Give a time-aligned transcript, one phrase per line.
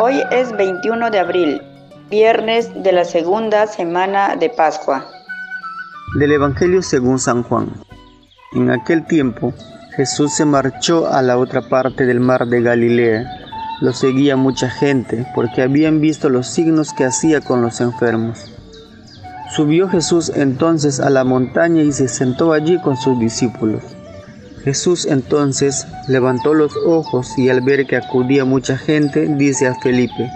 [0.00, 1.62] Hoy es 21 de abril,
[2.10, 5.06] viernes de la segunda semana de Pascua.
[6.18, 7.72] Del Evangelio según San Juan.
[8.54, 9.54] En aquel tiempo,
[9.94, 13.24] Jesús se marchó a la otra parte del mar de Galilea.
[13.82, 18.52] Lo seguía mucha gente porque habían visto los signos que hacía con los enfermos.
[19.54, 23.93] Subió Jesús entonces a la montaña y se sentó allí con sus discípulos.
[24.64, 30.30] Jesús entonces levantó los ojos y al ver que acudía mucha gente, dice a Felipe,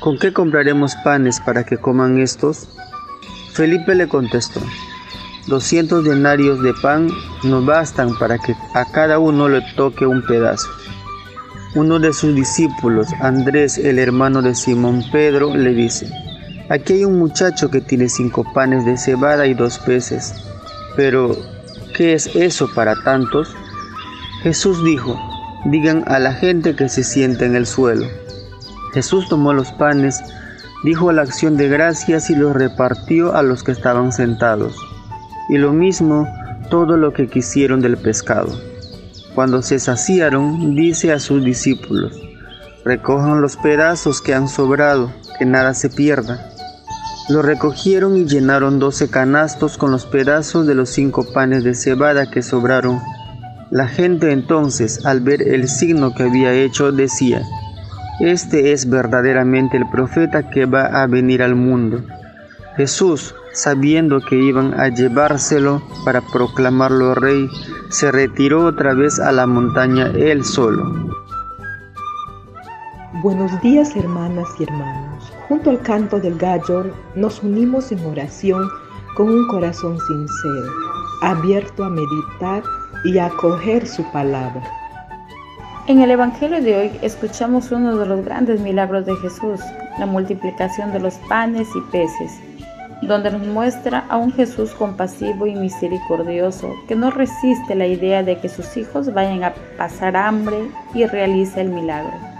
[0.00, 2.66] ¿con qué compraremos panes para que coman estos?
[3.52, 4.60] Felipe le contestó,
[5.48, 7.10] doscientos denarios de pan
[7.44, 10.68] no bastan para que a cada uno le toque un pedazo.
[11.74, 16.08] Uno de sus discípulos, Andrés, el hermano de Simón Pedro, le dice,
[16.70, 20.32] aquí hay un muchacho que tiene cinco panes de cebada y dos peces,
[20.96, 21.36] pero
[21.96, 23.56] ¿Qué es eso para tantos?
[24.42, 25.18] Jesús dijo,
[25.64, 28.06] digan a la gente que se siente en el suelo.
[28.92, 30.22] Jesús tomó los panes,
[30.84, 34.76] dijo la acción de gracias y los repartió a los que estaban sentados,
[35.48, 36.28] y lo mismo
[36.68, 38.60] todo lo que quisieron del pescado.
[39.34, 42.12] Cuando se saciaron, dice a sus discípulos,
[42.84, 46.50] recojan los pedazos que han sobrado, que nada se pierda.
[47.28, 52.30] Lo recogieron y llenaron doce canastos con los pedazos de los cinco panes de cebada
[52.30, 53.00] que sobraron.
[53.72, 57.42] La gente entonces, al ver el signo que había hecho, decía,
[58.20, 62.00] Este es verdaderamente el profeta que va a venir al mundo.
[62.76, 67.48] Jesús, sabiendo que iban a llevárselo para proclamarlo rey,
[67.88, 71.25] se retiró otra vez a la montaña él solo.
[73.26, 75.32] Buenos días hermanas y hermanos.
[75.48, 78.68] Junto al canto del gallo nos unimos en oración
[79.16, 80.72] con un corazón sincero,
[81.22, 82.62] abierto a meditar
[83.04, 84.62] y a acoger su palabra.
[85.88, 89.58] En el Evangelio de hoy escuchamos uno de los grandes milagros de Jesús,
[89.98, 92.30] la multiplicación de los panes y peces,
[93.02, 98.38] donde nos muestra a un Jesús compasivo y misericordioso que no resiste la idea de
[98.38, 102.35] que sus hijos vayan a pasar hambre y realiza el milagro.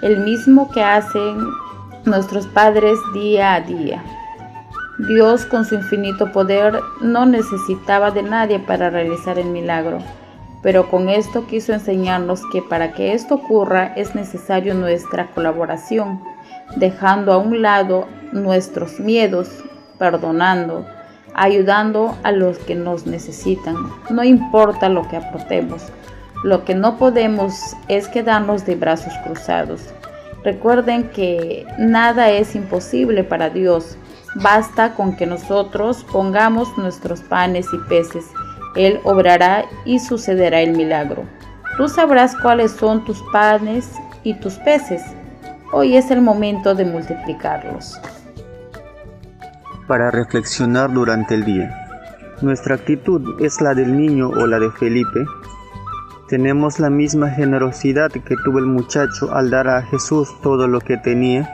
[0.00, 1.38] El mismo que hacen
[2.04, 4.04] nuestros padres día a día.
[5.08, 9.98] Dios con su infinito poder no necesitaba de nadie para realizar el milagro,
[10.62, 16.22] pero con esto quiso enseñarnos que para que esto ocurra es necesario nuestra colaboración,
[16.76, 19.64] dejando a un lado nuestros miedos,
[19.98, 20.86] perdonando,
[21.34, 23.74] ayudando a los que nos necesitan,
[24.10, 25.82] no importa lo que aportemos.
[26.44, 29.82] Lo que no podemos es quedarnos de brazos cruzados.
[30.44, 33.96] Recuerden que nada es imposible para Dios.
[34.36, 38.26] Basta con que nosotros pongamos nuestros panes y peces.
[38.76, 41.24] Él obrará y sucederá el milagro.
[41.76, 43.90] Tú sabrás cuáles son tus panes
[44.22, 45.02] y tus peces.
[45.72, 48.00] Hoy es el momento de multiplicarlos.
[49.86, 51.88] Para reflexionar durante el día.
[52.40, 55.24] ¿Nuestra actitud es la del niño o la de Felipe?
[56.28, 60.98] ¿Tenemos la misma generosidad que tuvo el muchacho al dar a Jesús todo lo que
[60.98, 61.50] tenía?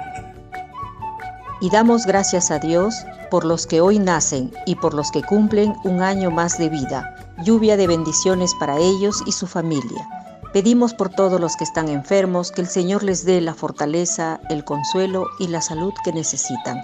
[1.60, 5.74] Y damos gracias a Dios por los que hoy nacen y por los que cumplen
[5.84, 7.14] un año más de vida,
[7.44, 10.08] lluvia de bendiciones para ellos y su familia.
[10.52, 14.64] Pedimos por todos los que están enfermos que el Señor les dé la fortaleza, el
[14.64, 16.82] consuelo y la salud que necesitan.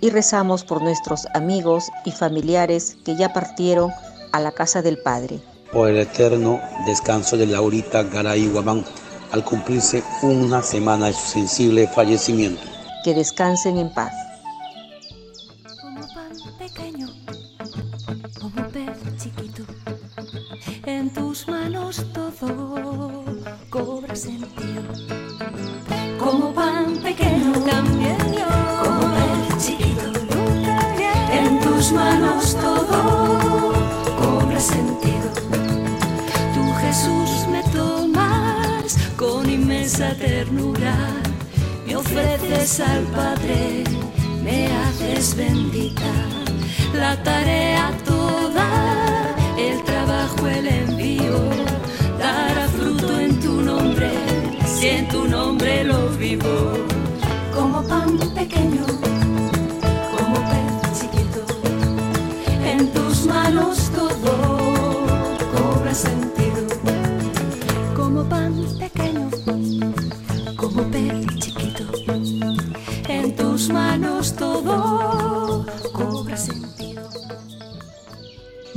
[0.00, 3.92] Y rezamos por nuestros amigos y familiares que ya partieron
[4.32, 5.40] a la casa del Padre
[5.72, 8.84] por el eterno descanso de Laurita Garay Guamán
[9.32, 12.62] al cumplirse una semana de su sensible fallecimiento.
[13.04, 14.12] Que descansen en paz.
[15.80, 17.08] Como pan pequeño,
[18.40, 19.62] como pez chiquito,
[20.86, 23.24] en tus manos todo
[23.70, 25.17] cobra sentido.
[39.98, 40.94] Inmensa ternura,
[41.86, 43.82] me ofreces al Padre,
[44.44, 46.12] me haces bendita,
[46.94, 49.82] la tarea toda, el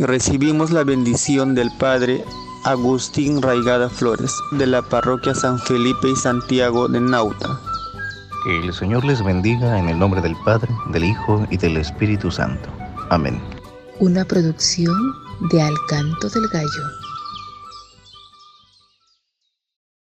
[0.02, 2.26] Recibimos la bendición del Padre
[2.64, 7.60] Agustín Raigada Flores de la parroquia San Felipe y Santiago de Nauta.
[8.44, 12.32] Que el Señor les bendiga en el nombre del Padre, del Hijo y del Espíritu
[12.32, 12.68] Santo.
[13.12, 13.40] Amén.
[14.00, 14.96] Una producción
[15.52, 17.01] de Al Canto del Gallo.